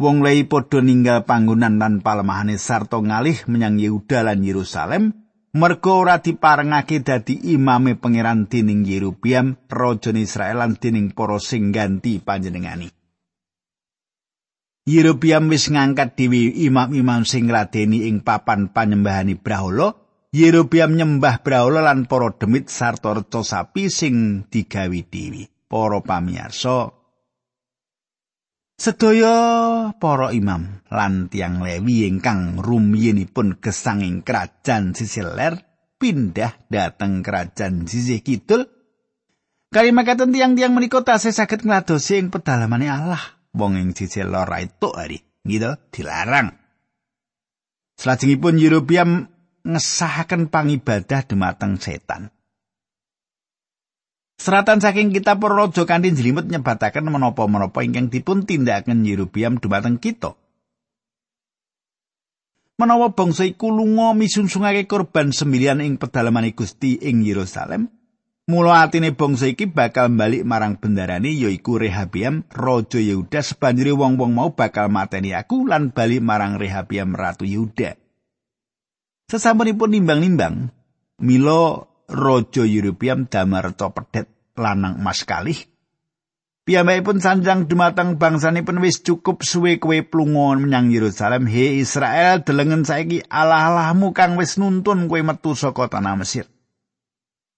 Wong 0.00 0.24
lei 0.24 0.42
padha 0.48 0.82
ninggal 0.82 1.22
panggonan 1.28 1.78
lan 1.78 2.02
palemahane 2.02 2.58
sarta 2.58 2.98
ngalih 2.98 3.46
menyang 3.46 3.78
Yehuda 3.78 4.26
lan 4.26 4.42
Yerusalem 4.42 5.14
merga 5.52 5.92
ora 5.92 6.16
diparengake 6.18 7.04
dadi 7.04 7.52
imame 7.54 7.94
pangeran 7.94 8.48
dening 8.48 8.88
Yerubiam 8.88 9.54
raja 9.68 10.10
Israel 10.16 10.64
lan 10.64 10.80
dening 10.80 11.12
para 11.12 11.38
sing 11.38 11.70
ganti 11.70 12.18
panjenengani. 12.18 12.88
Yerubiam 14.82 15.46
wis 15.46 15.70
ngangkat 15.70 16.18
dewi 16.18 16.66
imam-imam 16.66 17.22
sing 17.22 17.46
ngladeni 17.46 18.10
ing 18.10 18.26
papan 18.26 18.74
panyembahani 18.74 19.38
Brahola 19.38 19.94
Yerobiam 20.32 20.96
nyembah 20.96 21.44
brahala 21.44 21.84
lan 21.84 22.08
para 22.08 22.32
demit 22.32 22.72
sarta 22.72 23.12
reca 23.12 23.44
sapi 23.44 23.92
sing 23.92 24.48
digawi 24.48 25.04
dewi. 25.04 25.44
Para 25.72 26.04
pamirsa, 26.04 26.92
Sedaya 28.76 29.94
para 29.96 30.36
imam 30.36 30.84
lan 30.92 31.32
tiang 31.32 31.64
Lewi 31.64 32.04
ingkang 32.04 32.60
rumiyinipun 32.60 33.56
gesang 33.56 34.04
ing 34.04 34.20
kerajaan 34.20 34.92
sisih 34.92 35.32
ler 35.32 35.64
pindah 35.96 36.68
dhateng 36.68 37.24
kerajaan 37.24 37.88
sisih 37.88 38.20
kidul. 38.20 38.68
Kali 39.72 39.96
makaten 39.96 40.34
tiang-tiang 40.36 40.76
menika 40.76 41.00
tasih 41.00 41.32
saged 41.32 41.64
ngladosi 41.64 42.20
ing 42.20 42.28
pedalamane 42.28 42.92
Allah. 42.92 43.22
Wong 43.56 43.80
ing 43.80 43.96
sisih 43.96 44.28
lor 44.28 44.52
itu 44.60 44.92
hari, 44.92 45.24
gitu 45.48 45.72
dilarang. 45.88 46.52
Selajengipun 47.96 48.60
Yerobiam 48.60 49.24
ngesahaken 49.64 50.52
pangibadah 50.52 51.24
dumateng 51.24 51.80
setan. 51.80 52.28
Seratan 54.42 54.82
saking 54.82 55.14
kitab 55.14 55.38
raja 55.46 55.86
kanthi 55.86 56.10
jlimut 56.18 56.50
nyebataken 56.50 57.06
menapa-menapa 57.06 57.86
ingkang 57.86 58.10
dipun 58.10 58.42
tindakaken 58.42 59.06
Yerobiam 59.06 59.62
dumateng 59.62 60.02
kita. 60.02 60.34
Menawa 62.74 63.14
bangsa 63.14 63.46
iku 63.46 63.70
lunga 63.70 64.18
misungsungake 64.18 64.90
korban 64.90 65.30
sembilian 65.30 65.78
ing 65.78 65.94
pedalamane 65.94 66.58
Gusti 66.58 66.98
ing 66.98 67.22
Yerusalem, 67.22 67.86
mula 68.50 68.82
atine 68.82 69.14
bangsa 69.14 69.46
iki 69.46 69.70
bakal 69.70 70.10
balik 70.10 70.42
marang 70.42 70.74
bendarane 70.74 71.30
yaiku 71.30 71.78
Rehabiam 71.78 72.42
raja 72.50 72.98
Yehuda 72.98 73.46
sebanjure 73.46 73.94
wong-wong 73.94 74.34
mau 74.34 74.50
bakal 74.58 74.90
mateni 74.90 75.38
aku 75.38 75.70
lan 75.70 75.94
bali 75.94 76.18
marang 76.18 76.58
Rehabiam 76.58 77.14
ratu 77.14 77.46
Yehuda. 77.46 77.94
Sesampunipun 79.30 79.94
nimbang-nimbang, 79.94 80.74
Milo 81.22 81.91
Raja 82.12 82.68
Yerobiam 82.68 83.24
damar 83.24 83.72
pedet 83.72 84.28
lanang 84.52 85.00
emas 85.00 85.24
kalih. 85.24 85.56
Piyambakipun 86.62 87.18
sanjang 87.18 87.66
dumateng 87.66 88.20
bangsanipun 88.20 88.78
wis 88.84 89.02
cukup 89.02 89.42
suwe 89.42 89.82
kowe 89.82 89.96
plungon 90.06 90.62
menyang 90.62 90.92
Yerusalem. 90.92 91.48
He 91.48 91.80
Israel 91.82 92.44
delengen 92.44 92.86
saiki 92.86 93.24
Allah-Allahmu 93.26 94.14
kang 94.14 94.38
wis 94.38 94.60
nuntun 94.60 95.10
kowe 95.10 95.18
metu 95.24 95.56
saka 95.56 95.88
tanah 95.88 96.14
Mesir. 96.20 96.46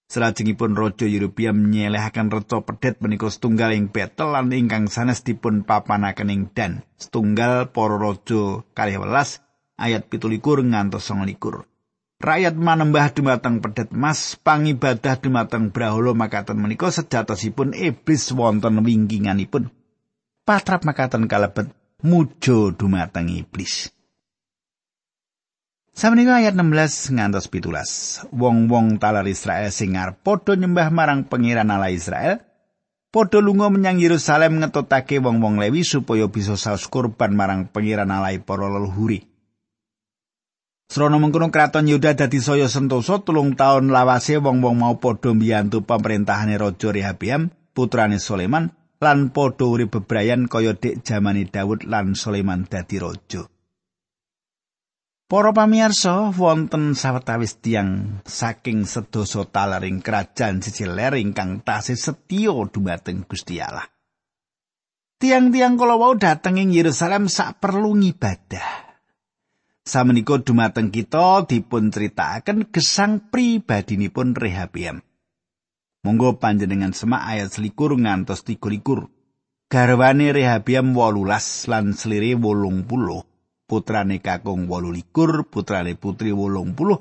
Salajengipun 0.08 0.78
Raja 0.78 1.11
Yerobiam 1.11 1.68
nyelehaken 1.75 2.30
reca 2.30 2.62
pedet 2.62 3.02
menika 3.02 3.26
setunggal 3.26 3.75
ing 3.75 3.90
Betel 3.90 4.30
lan 4.30 4.54
ingkang 4.54 4.87
sanes 4.87 5.26
dipun 5.26 5.66
papanaken 5.66 6.30
ing 6.30 6.42
Dan. 6.54 6.87
Setunggal 6.94 7.75
para 7.75 7.99
raja 7.99 8.62
kalih 8.73 9.02
welas 9.02 9.42
ayat 9.76 10.06
17 10.06 10.40
ngantos 10.70 11.11
29. 11.11 11.74
Rakyat 12.23 12.54
manembah 12.54 13.11
dumateng 13.11 13.59
pedet 13.59 13.90
mas 13.90 14.38
pangibadah 14.38 15.18
dumateng 15.18 15.75
brahala 15.75 16.14
makaten 16.14 16.56
menika 16.56 16.87
sejatosipun 16.88 17.75
iblis 17.75 18.30
wonten 18.30 18.80
wingkinganipun. 18.87 19.75
Patrap 20.47 20.87
makaten 20.87 21.26
kalebet 21.26 21.75
mujo 22.04 22.71
dumateng 22.71 23.33
iblis. 23.33 23.90
Samenika 25.94 26.42
ayat 26.42 26.59
16 26.59 27.14
ngantos 27.14 27.46
17. 27.50 28.35
Wong-wong 28.35 28.98
talar 28.98 29.27
Israel 29.31 29.70
sing 29.70 29.94
arep 29.94 30.27
padha 30.27 30.59
nyembah 30.59 30.90
marang 30.90 31.22
pangeran 31.31 31.70
Allah 31.70 31.94
Israel, 31.94 32.42
padha 33.14 33.38
lunga 33.38 33.70
menyang 33.70 34.03
Yerusalem 34.03 34.59
ngetotake 34.59 35.22
wong-wong 35.22 35.62
Lewi 35.62 35.87
supaya 35.87 36.27
bisa 36.27 36.59
saus 36.59 36.90
kurban 36.90 37.38
marang 37.38 37.70
pangeran 37.70 38.11
Allah 38.11 38.35
para 38.42 38.66
leluhuri. 38.66 39.34
Srana 40.85 41.16
mengkono 41.16 41.49
kraton 41.49 41.88
Yuda 41.88 42.12
dadi 42.14 42.38
saya 42.44 42.68
sentosa 42.68 43.25
tulung 43.25 43.57
taun 43.57 43.88
lawase 43.88 44.37
wong-wong 44.37 44.77
mau 44.79 44.94
padha 45.01 45.33
mbiyantu 45.33 45.83
pemerintahane 45.83 46.61
Raja 46.61 46.92
Rehabiam, 46.92 47.49
putrane 47.73 48.20
Sulaiman, 48.20 48.70
lan 49.01 49.33
padha 49.33 49.64
urip 49.64 49.97
bebrayan 49.97 50.47
kaya 50.49 50.77
dek 50.77 51.03
jamane 51.03 51.49
Daud 51.49 51.88
lan 51.88 52.16
Sulaiman 52.16 52.68
dadi 52.68 52.97
raja. 53.01 53.44
Para 55.25 55.57
pamirsa, 55.57 56.31
wonten 56.37 56.92
sawetawis 56.92 57.59
tiang 57.64 58.20
saking 58.29 58.85
sedasa 58.85 59.49
talaring 59.49 60.05
kerajaan 60.05 60.61
Sisiler 60.61 61.16
ingkang 61.16 61.64
tasih 61.64 61.97
setya 61.97 62.53
dumateng 62.68 63.25
Gusti 63.25 63.57
Allah. 63.57 63.88
Tiang-tiang 65.16 65.81
kala 65.81 65.97
wau 65.97 66.12
dateng 66.20 66.61
ing 66.61 66.77
Yerusalem 66.77 67.33
sak 67.33 67.57
perlu 67.57 67.97
ngibadah. 67.97 68.84
Samenika 69.85 70.40
dumateng 70.40 70.88
kita 70.88 71.44
dipun 71.44 71.92
critakaken 71.92 72.73
gesang 72.73 73.20
pribadinipun 73.29 74.33
Rehabiam. 74.33 75.05
Monggo 76.05 76.40
panjenengan 76.40 76.97
semak 76.97 77.20
ayat 77.20 77.53
selikur 77.53 77.92
ngantos 78.01 78.49
tiga 78.49 78.73
likur. 78.73 79.12
Garwane 79.68 80.33
Rehabiam 80.33 80.97
wolulas 80.97 81.68
lan 81.68 81.92
wolung 82.40 82.88
puluh. 82.88 83.29
Putrane 83.64 84.20
kakung 84.25 84.68
wolu 84.68 84.92
likur, 84.92 85.49
putrane 85.53 85.97
putri 85.97 86.33
wolung 86.33 86.73
puluh. 86.73 87.01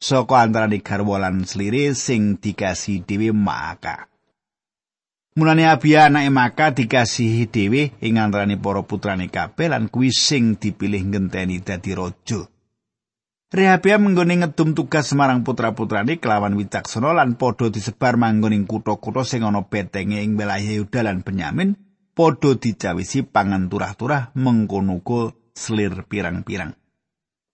Soko 0.00 0.36
antarane 0.36 0.80
garwa 0.84 1.20
lan 1.20 1.44
selire 1.48 1.92
sing 1.96 2.40
dikasih 2.40 3.04
dewi 3.04 3.28
maka. 3.32 4.11
Mulane 5.32 5.64
Abia 5.64 6.04
anake 6.04 6.28
Maka 6.28 6.76
dikasihi 6.76 7.48
dhewe 7.48 7.96
ing 8.04 8.20
antarané 8.20 8.60
para 8.60 8.84
putrane 8.84 9.32
kabeh 9.32 9.72
lan 9.72 9.88
kuwi 9.88 10.12
sing 10.12 10.60
dipilih 10.60 11.08
ngenteni 11.08 11.64
dadi 11.64 11.96
raja. 11.96 12.44
Rehabia 13.48 13.96
menggone 13.96 14.44
ngedum 14.44 14.76
tugas 14.76 15.12
marang 15.16 15.40
putra-putrane 15.40 16.20
kelawan 16.20 16.52
wicaksana 16.52 17.16
lan 17.16 17.40
padha 17.40 17.72
disebar 17.72 18.20
manggon 18.20 18.52
ing 18.52 18.68
kutha-kutha 18.68 19.24
sing 19.24 19.40
ana 19.40 19.64
betenge 19.64 20.20
ing 20.20 20.36
wilayah 20.36 20.68
Yehuda 20.68 21.00
lan 21.00 21.24
Benyamin, 21.24 21.80
padha 22.12 22.52
dicawisi 22.52 23.24
pangan 23.24 23.72
turah-turah 23.72 24.36
mengkono 24.36 25.00
selir 25.56 26.04
pirang-pirang. 26.08 26.76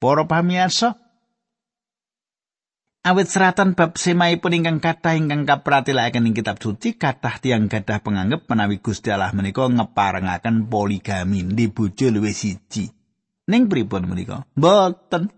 Para 0.03 0.27
pamirsa, 0.27 0.99
Awit 3.09 3.33
seratan 3.33 3.73
bab 3.73 3.97
semaipun 3.97 4.53
ingkang 4.53 4.85
kathah 4.85 5.17
ingkang 5.17 5.49
kapratelaken 5.49 6.29
ing 6.29 6.37
kitab 6.37 6.61
suci 6.61 7.01
kathah 7.01 7.41
tiang 7.41 7.65
gadah 7.65 8.05
penganggep 8.05 8.45
menawi 8.45 8.85
Gusti 8.85 9.09
Allah 9.09 9.33
menika 9.33 9.65
ngeparengaken 9.65 10.69
poligami 10.69 11.41
di 11.41 11.73
bojo 11.73 12.13
luwih 12.13 12.37
siji. 12.37 12.85
Ning 13.49 13.73
pripun 13.73 14.13
menika? 14.13 14.45
Mboten. 14.53 15.33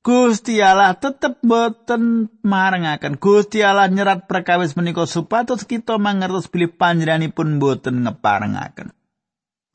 Gusti 0.00 0.56
Allah 0.64 0.96
tetep 0.96 1.44
boten 1.44 2.32
marengaken. 2.40 3.20
Gusti 3.20 3.60
Allah 3.60 3.92
nyerat 3.92 4.24
perkawis 4.24 4.72
menika 4.72 5.04
supados 5.04 5.68
kita 5.68 6.00
mangertos 6.00 6.48
bilih 6.48 6.72
panjenenganipun 6.80 7.60
boten 7.60 8.08
ngeparengaken. 8.08 8.96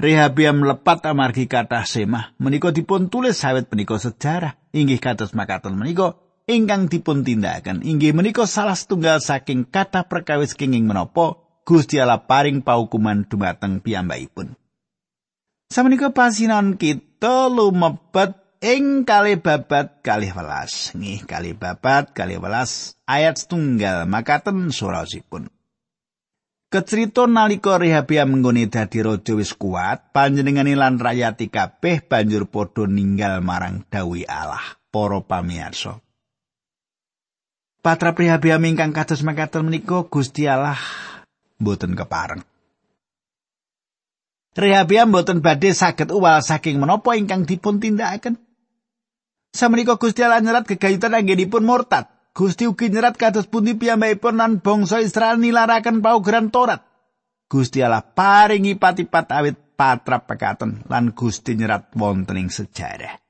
Rehabiam 0.02 0.66
lepat 0.66 1.06
amargi 1.06 1.46
kathah 1.46 1.86
semah 1.86 2.34
menika 2.42 2.74
dipun 2.74 3.14
tulis 3.14 3.38
sawit 3.38 3.70
menika 3.70 4.02
sejarah 4.02 4.58
inggih 4.74 4.98
kados 4.98 5.38
makaten 5.38 5.78
menika 5.78 6.25
ingkang 6.46 6.86
dipun 6.86 7.26
tindakan 7.26 7.82
inggih 7.82 8.14
menika 8.14 8.46
salah 8.46 8.78
setunggal 8.78 9.18
saking 9.22 9.66
kata 9.66 10.06
perkawis 10.06 10.54
kenging 10.54 10.86
menapa 10.86 11.42
Gusti 11.66 11.98
Allah 11.98 12.22
paring 12.22 12.62
paukuman 12.62 13.26
dumateng 13.26 13.82
piyambakipun. 13.82 14.54
Samenika 15.66 16.14
pasinan 16.14 16.78
kita 16.78 17.50
lumebet 17.50 18.38
ing 18.62 19.02
kali 19.02 19.42
babat 19.42 20.06
kali 20.06 20.30
welas. 20.30 20.94
Nggih 20.94 21.26
kali 21.26 21.58
babat 21.58 22.14
kali 22.14 22.38
welas 22.38 22.94
ayat 23.10 23.42
setunggal 23.42 24.06
makaten 24.06 24.70
surasipun. 24.70 25.50
Kecerita 26.70 27.26
nalika 27.26 27.82
Rehabia 27.82 28.30
menggone 28.30 28.70
dadi 28.70 29.02
raja 29.02 29.34
wis 29.34 29.58
kuat, 29.58 30.14
panjenengane 30.14 30.78
lan 30.78 31.02
rakyat 31.02 31.42
kabeh 31.50 32.06
banjur 32.06 32.46
padha 32.46 32.86
ninggal 32.86 33.42
marang 33.42 33.90
dawi 33.90 34.28
Allah, 34.30 34.78
para 34.94 35.18
pamirsa. 35.24 36.05
Patra 37.86 38.18
prihabiam 38.18 38.66
ingkang 38.66 38.98
kados 38.98 39.22
makaten 39.22 39.62
menika 39.62 40.10
Gusti 40.10 40.50
Allah 40.50 40.82
kepareng. 41.62 42.42
Rehabiam 44.58 45.14
mboten 45.14 45.46
badhe 45.46 45.70
saged 45.70 46.10
uwal 46.10 46.42
saking 46.42 46.82
menapa 46.82 47.14
ingkang 47.14 47.46
dipun 47.46 47.78
tindakaken. 47.78 48.42
Samenika 49.54 50.02
Gusti 50.02 50.26
Allah 50.26 50.42
nyerat 50.42 50.66
gegayutan 50.66 51.14
anggenipun 51.14 51.62
murtad. 51.62 52.10
Gusti 52.34 52.66
ugi 52.66 52.90
nyerat 52.90 53.22
kados 53.22 53.46
pundi 53.46 53.78
piyambakipun 53.78 54.42
lan 54.42 54.66
bangsa 54.66 55.06
Israel 55.06 55.38
nilaraken 55.38 56.02
paugeran 56.02 56.50
Torat. 56.50 56.82
Gusti 57.46 57.86
Allah 57.86 58.02
paringi 58.02 58.74
patipat 58.82 59.30
awit 59.30 59.78
patra 59.78 60.26
pekaten 60.26 60.90
lan 60.90 61.14
Gusti 61.14 61.54
nyerat 61.54 61.94
wonten 61.94 62.42
ing 62.42 62.50
sejarah. 62.50 63.22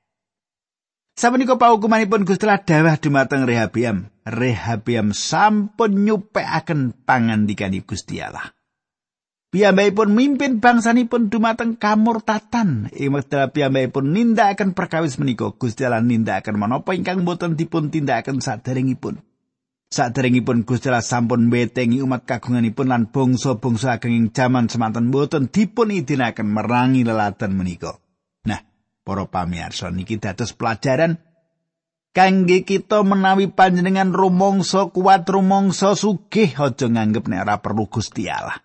Sabenika 1.12 1.60
paukumanipun 1.60 2.24
Gusti 2.24 2.48
Allah 2.48 2.64
dawah 2.64 2.96
dumateng 2.96 3.44
Rehabiam. 3.44 4.15
Rehabiam 4.26 5.14
sampun 5.14 6.02
nyupekaken 6.02 7.06
pangandikane 7.06 7.86
Gusti 7.86 8.18
Allah. 8.18 8.50
Piyambakipun 9.54 10.10
mimpin 10.12 10.58
bangsanipun 10.58 11.30
dumateng 11.30 11.78
kamurtatan. 11.78 12.90
Ing 12.90 13.14
wekdal 13.14 13.54
piyambakipun 13.54 14.10
nindakaken 14.10 14.74
perkawis 14.74 15.22
menika 15.22 15.54
Gusti 15.54 15.86
Allah 15.86 16.02
nindakaken 16.02 16.58
menapa 16.58 16.98
ingkang 16.98 17.22
boten 17.22 17.54
dipun 17.54 17.94
tindakaken 17.94 18.42
saderengipun. 18.42 19.22
Saderengipun 19.86 20.66
Gusti 20.66 20.90
Allah 20.90 21.06
sampun 21.06 21.46
betengi 21.46 22.02
umat 22.02 22.26
kagunganipun 22.26 22.90
lan 22.90 23.06
bangsa-bangsa 23.14 24.02
ageng 24.02 24.18
ing 24.18 24.26
jaman 24.34 24.66
semanten 24.66 25.14
boten 25.14 25.46
dipun 25.46 25.94
idinaken 25.94 26.50
merangi 26.50 27.06
lelatan 27.06 27.54
menika. 27.54 27.94
Nah, 28.50 28.58
para 29.06 29.30
pamirsa 29.30 29.94
niki 29.94 30.18
dados 30.18 30.50
pelajaran 30.58 31.22
kangge 32.16 32.64
kita 32.64 33.04
menawi 33.04 33.52
panjenengan 33.52 34.16
rumangsa 34.16 34.88
kuat 34.88 35.28
rumangsa 35.28 35.92
sugih 35.92 36.48
aja 36.56 36.88
nganggep 36.88 37.28
nek 37.28 37.44
ora 37.44 37.60
perlu 37.60 37.84
Gusti 37.92 38.24
Allah. 38.24 38.56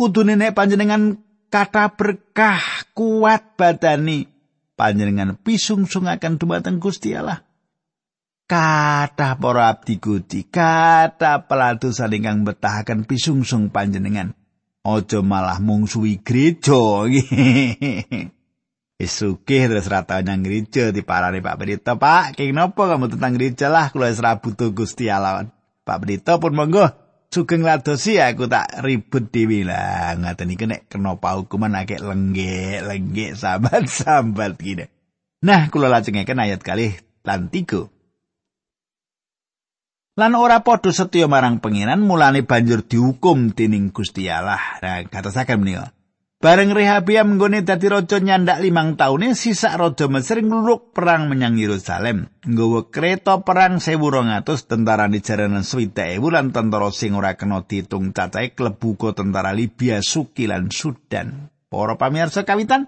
kudune 0.00 0.40
nek 0.40 0.56
panjenengan 0.56 1.20
kata 1.52 1.92
berkah 1.92 2.88
kuat 2.96 3.60
badani 3.60 4.24
panjenengan 4.80 5.36
pisungsungaken 5.36 6.40
dumateng 6.40 6.80
Gusti 6.80 7.12
Allah. 7.12 7.44
Kata 8.46 9.36
para 9.42 9.74
abdi 9.74 9.98
gusti 9.98 10.46
kata 10.46 11.50
pelatusan 11.50 12.14
ingkang 12.14 12.46
betahaken 12.46 13.02
pisungsung 13.02 13.74
panjenengan. 13.74 14.38
Aja 14.86 15.18
malah 15.18 15.58
mungsuhi 15.58 16.22
gereja 16.22 17.10
Isuke 18.96 19.68
terus 19.68 19.92
rata 19.92 20.24
nang 20.24 20.40
gereja 20.40 20.88
di 20.88 21.04
parane 21.04 21.44
Pak 21.44 21.56
Berita 21.60 22.00
Pak, 22.00 22.32
keng 22.32 22.56
nopo 22.56 22.88
kamu 22.88 23.12
tentang 23.12 23.36
gereja 23.36 23.68
lah? 23.68 23.92
Kalau 23.92 24.08
esra 24.08 24.40
butuh 24.40 24.72
Gusti 24.72 25.12
Allah. 25.12 25.44
Pak 25.84 25.98
Berita 26.00 26.40
pun 26.40 26.56
monggo. 26.56 26.88
Sugeng 27.28 27.60
ladosi 27.60 28.16
aku 28.16 28.48
tak 28.48 28.80
ribut 28.80 29.28
dhewe 29.28 29.68
lah. 29.68 30.16
Ngaten 30.16 30.48
iki 30.56 30.64
nek 30.64 30.88
kena 30.88 31.12
hukuman 31.18 31.76
akeh 31.76 32.00
lenggek 32.00 32.80
lenggek 32.88 33.36
sahabat 33.36 33.84
sahabat 33.84 34.56
gini 34.56 34.88
nah 35.46 35.70
kula 35.70 35.86
lajengaken 35.86 36.42
ayat 36.42 36.60
kali 36.64 36.96
lan 37.22 37.46
tiga. 37.52 37.86
Lan 40.16 40.32
ora 40.32 40.64
padha 40.64 40.90
setya 40.90 41.28
marang 41.28 41.60
pengiran 41.60 42.00
mulane 42.00 42.40
banjur 42.40 42.82
dihukum 42.82 43.52
dening 43.52 43.92
Gusti 43.92 44.26
Allah. 44.32 44.80
Nah 44.80 45.04
katasaken 45.06 45.60
menika 45.60 45.92
Bareng 46.36 46.76
Rehabiam 46.76 47.40
nggone 47.40 47.64
dadi 47.64 47.88
raja 47.88 48.20
nyandak 48.20 48.60
limang 48.60 49.00
taune 49.00 49.32
sisa 49.32 49.72
raja 49.72 50.04
Mesir 50.04 50.44
ngluruk 50.44 50.92
perang 50.92 51.32
menyang 51.32 51.56
Yerusalem. 51.56 52.28
Nggawa 52.44 52.92
kereta 52.92 53.40
perang 53.40 53.80
1200 53.80 54.44
tentara 54.68 55.08
di 55.08 55.24
jaranan 55.24 55.64
swita 55.64 56.04
ewu 56.04 56.28
lan 56.28 56.52
tentara 56.52 56.92
sing 56.92 57.16
ora 57.16 57.40
kena 57.40 57.64
ditung 57.64 58.12
cacahe 58.12 58.52
klebu 58.52 59.16
tentara 59.16 59.56
Libya, 59.56 60.04
Suki 60.04 60.44
lan 60.44 60.68
Sudan. 60.68 61.48
Para 61.72 61.96
pamirsa 61.96 62.44
kawitan, 62.44 62.84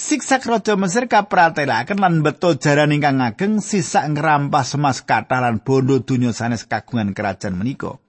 siksak 0.00 0.48
raja 0.48 0.72
Mesir 0.80 1.12
kapratelaken 1.12 2.00
lan 2.00 2.24
beto 2.24 2.56
jaran 2.56 2.96
ingkang 2.96 3.20
ageng 3.20 3.60
sisa 3.60 4.08
ngrampas 4.08 4.80
emas 4.80 5.04
kathah 5.04 5.44
lan 5.44 5.60
bondo 5.60 6.00
donya 6.00 6.32
sanes 6.32 6.64
kagungan 6.64 7.12
kerajaan 7.12 7.52
menika. 7.52 8.00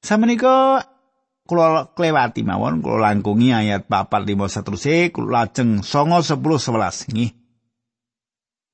Samenika 0.00 0.80
kula 1.46 1.94
klewati 1.94 2.42
mawon 2.42 2.82
kula 2.82 3.08
langkungi 3.08 3.54
ayat 3.54 3.86
4 3.88 4.10
5 4.10 4.52
seteruse 4.52 5.14
kula 5.14 5.46
lajeng 5.46 5.80
9 5.80 5.86
10 6.20 6.36
11 6.36 7.14
nggih 7.14 7.30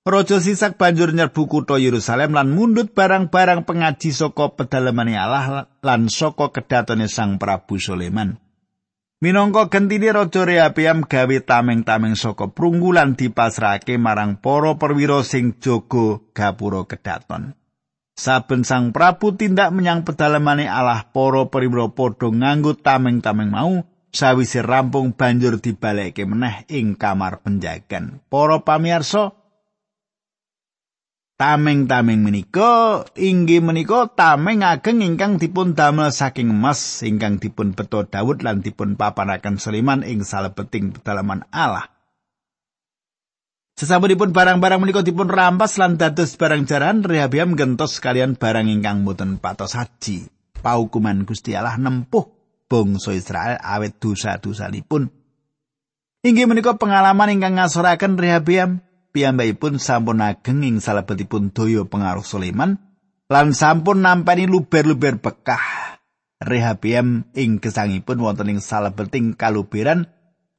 Raja 0.03 0.43
Sisak 0.43 0.83
banjur 0.83 1.15
nyerbu 1.15 1.47
kutha 1.47 1.79
Yerusalem 1.79 2.35
lan 2.35 2.51
mundut 2.51 2.91
barang-barang 2.91 3.63
pengaji 3.63 4.11
saka 4.11 4.51
pedalemane 4.51 5.15
Allah 5.15 5.71
lan 5.79 6.11
saka 6.11 6.51
kedatone 6.51 7.07
Sang 7.07 7.39
Prabu 7.39 7.79
Sulaiman. 7.79 8.35
Minangka 9.23 9.71
gentine 9.71 10.11
Raja 10.11 10.43
Rehabiam 10.43 11.07
gawe 11.07 11.37
tameng-tameng 11.47 12.19
saka 12.19 12.51
prunggulan 12.51 13.15
dipasrahake 13.15 13.95
marang 13.95 14.43
para 14.43 14.75
perwira 14.75 15.23
sing 15.23 15.55
jaga 15.63 16.19
gapura 16.35 16.83
kedaton. 16.83 17.55
Saben 18.23 18.63
sang 18.63 18.95
Prabu 18.95 19.35
tindak 19.35 19.75
menyang 19.75 20.07
pedalamane 20.07 20.71
Allah 20.71 21.11
para 21.11 21.43
priwira 21.51 21.91
padha 21.91 22.31
nganggo 22.31 22.79
tameng-tameng 22.79 23.51
mau 23.51 23.83
sawise 24.15 24.63
rampung 24.63 25.11
banjur 25.11 25.59
dibalekke 25.59 26.23
meneh 26.23 26.63
ing 26.71 26.95
kamar 26.95 27.43
penjagan. 27.43 28.23
Para 28.31 28.63
pamirsa 28.63 29.35
Tameng-tameng 31.35 32.23
menika 32.23 33.03
inggih 33.19 33.59
menika 33.59 34.07
tameng 34.15 34.63
ageng 34.63 35.03
ingkang 35.03 35.43
dipun 35.43 35.75
damel 35.75 36.15
saking 36.15 36.55
emas 36.55 37.03
ingkang 37.03 37.43
dipun 37.43 37.75
beto 37.75 38.07
Daud 38.07 38.47
lan 38.47 38.63
dipun 38.63 38.95
papanaken 38.95 39.59
Sulaiman 39.59 40.07
ing 40.07 40.23
salebeting 40.23 40.95
pedalaman 40.95 41.43
Allah. 41.51 41.91
Sesampunipun 43.83 44.31
barang-barang 44.31 44.79
menika 44.79 45.03
dipun 45.03 45.27
rampas 45.27 45.75
lan 45.75 45.99
dados 45.99 46.39
barang 46.39 46.71
jaran 46.71 47.03
Rehabiam 47.03 47.59
gentos 47.59 47.99
kalian 47.99 48.39
barang 48.39 48.71
ingkang 48.71 49.03
boten 49.03 49.43
patos 49.43 49.75
haji. 49.75 50.31
Paukuman 50.63 51.27
Gusti 51.27 51.59
Allah 51.59 51.75
nempuh 51.75 52.31
bangsa 52.71 53.11
Israel 53.11 53.59
awet 53.59 53.99
dosa-dosanipun. 53.99 55.11
Inggih 56.23 56.47
menika 56.47 56.79
pengalaman 56.79 57.35
ingkang 57.35 57.59
ngasoraken 57.59 58.23
Rehabiam 58.23 58.87
piyambakipun 59.11 59.83
sampun 59.83 60.23
ageng 60.23 60.63
ing 60.63 60.79
salebetipun 60.79 61.51
daya 61.51 61.83
pengaruh 61.83 62.23
Sulaiman 62.23 62.79
lan 63.27 63.51
sampun 63.51 63.99
nampani 63.99 64.47
luber-luber 64.47 65.19
bekah. 65.19 65.99
Rehabiam 66.39 67.27
ing 67.35 67.59
gesangipun 67.59 68.23
wonten 68.23 68.47
ing 68.47 68.63
salebeting 68.63 69.35
kaluberan 69.35 70.07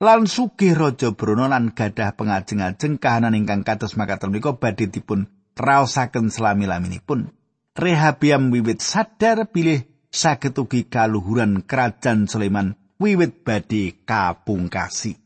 lan 0.04 0.28
sugih 0.28 0.76
raja 0.76 1.16
Brana 1.16 1.48
lan 1.48 1.72
gadah 1.72 2.20
pengajeng-ajeng 2.20 3.00
kahanan 3.00 3.40
ingkang 3.40 3.64
kados 3.64 3.96
makaten 3.96 4.36
menika 4.36 4.60
badhe 4.60 4.92
dipun 4.92 5.32
raosaken 5.56 6.28
selami-laminipun. 6.28 7.32
Rehabiam 7.74 8.54
wiwit 8.54 8.84
sadar 8.84 9.50
pilih 9.50 9.88
saged 10.14 10.54
kaluhuran 10.92 11.66
kerajaan 11.66 12.30
Sulaiman 12.30 12.78
wiwit 13.02 13.42
badhe 13.42 14.06
kapungkasi. 14.06 15.18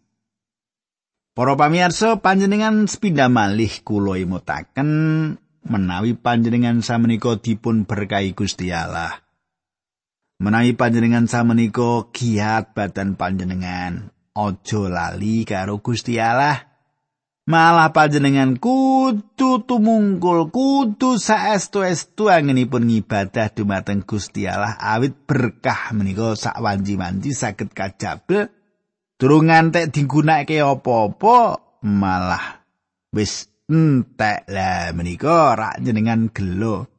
Para 1.37 1.53
pamirsa 1.53 2.17
panjenengan 2.17 2.89
sepindah 2.89 3.29
malih 3.29 3.69
kula 3.85 4.17
imutaken 4.17 4.89
menawi 5.67 6.17
panjenengan 6.17 6.81
samenika 6.81 7.37
dipun 7.37 7.85
berkahi 7.85 8.33
Gusti 8.33 8.73
Allah. 8.73 9.21
Menawi 10.41 10.73
panjenengan 10.73 11.29
samenika 11.29 12.09
giat 12.09 12.73
badan 12.73 13.17
panjenengan, 13.17 14.13
aja 14.37 14.81
lali 14.85 15.41
karo 15.41 15.81
Gusti 15.81 16.21
Allah. 16.21 16.61
Malah 17.47 17.95
panjenengan 17.95 18.59
kudu 18.59 19.63
tumungkul, 19.63 20.51
kudu 20.51 21.15
saestu-estu 21.15 22.27
anginipun 22.27 22.83
ngibadah 22.83 23.55
dumateng 23.55 24.03
Gusti 24.03 24.43
Allah 24.43 24.75
awit 24.75 25.15
berkah 25.23 25.95
menika 25.95 26.35
sak 26.35 26.59
wanji-wanji 26.59 27.31
saged 27.31 27.71
kajabel 27.71 28.51
durung 29.15 29.47
ngantek 29.47 29.95
digunakake 29.95 30.59
apa-apa 30.59 31.63
malah 31.87 32.67
wis 33.15 33.47
entek 33.71 34.43
lah 34.51 34.91
menika 34.91 35.55
rak 35.55 35.79
jenengan 35.79 36.27
gelo. 36.27 36.91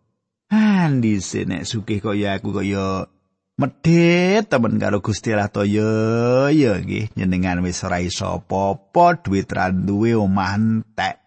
Andi 0.48 1.20
nek 1.44 1.68
sugih 1.68 2.00
kaya 2.00 2.40
aku 2.40 2.56
kaya 2.56 3.04
medhit 3.58 4.46
temen 4.46 4.78
karo 4.78 5.02
Gusti 5.02 5.34
Allah 5.34 5.50
to 5.50 5.66
ya 5.66 6.46
ya 6.54 6.78
nggih 6.78 7.10
nyenengan 7.18 7.58
wis 7.66 7.82
ora 7.82 7.98
iso 7.98 8.38
apa-apa 8.38 9.18
dhuwit 9.26 9.50
ra 9.50 9.74
duwe 9.74 10.14
omah 10.14 10.54
entek 10.54 11.18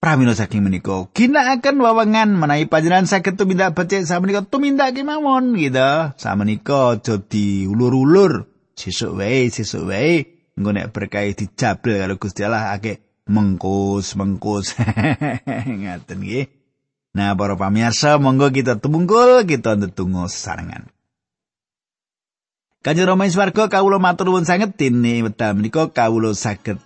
Pramila 0.00 0.36
saking 0.36 0.64
menika 0.64 1.08
ginakaken 1.12 1.80
wawengan 1.80 2.36
menawi 2.36 2.68
panjenengan 2.68 3.08
saged 3.08 3.40
tumindak 3.40 3.72
becik 3.72 4.04
samenika 4.04 4.44
tumindak 4.44 4.92
kemawon 4.92 5.56
gitu 5.56 6.12
samenika 6.20 7.00
aja 7.00 7.16
diulur-ulur 7.16 8.48
sesuk 8.76 9.16
wae 9.16 9.48
sesuk 9.48 9.88
wae 9.88 10.28
engko 10.56 10.70
nek 10.76 10.92
berkah 10.92 11.24
dijabel 11.32 11.96
karo 11.96 12.20
Gusti 12.20 12.44
Allah 12.44 12.76
akeh 12.76 13.00
mengkus 13.24 14.20
mengkus 14.20 14.76
ngaten 15.80 16.18
nggih 16.20 16.59
Nah, 17.10 17.34
para 17.34 17.58
pamirsa, 17.58 18.22
monggo 18.22 18.54
kita 18.54 18.78
tumungkul, 18.78 19.42
kita 19.42 19.74
ndedonga 19.74 20.30
sesarengan. 20.30 20.86
Kanjeng 22.80 23.12
Rama 23.12 23.28
Swarga 23.28 23.68
kawula 23.68 24.00
matur 24.00 24.32
nuwun 24.32 24.48
sanget 24.48 24.72
dene 24.72 25.20
wedal 25.20 25.52
menika 25.52 25.92
kawula 25.92 26.32
saged 26.32 26.80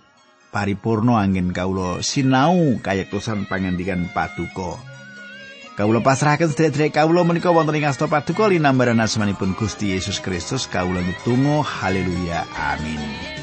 paripurna 0.51 1.23
angin 1.23 1.55
kawula 1.55 2.03
sinau 2.03 2.75
kayektosan 2.83 3.47
pangandikan 3.47 4.11
paduka. 4.11 4.75
Kawula 5.79 6.03
pasrahaken 6.03 6.51
sedherek 6.51 6.99
kawula 6.99 7.23
menika 7.23 7.55
wonten 7.55 7.79
ing 7.79 7.87
asta 7.87 8.11
paduka 8.11 8.51
linambaran 8.51 8.99
asmanipun 8.99 9.55
Gusti 9.55 9.95
Yesus 9.95 10.19
Kristus 10.19 10.67
kawula 10.67 10.99
nutung 10.99 11.63
haleluya 11.63 12.43
amin. 12.59 13.34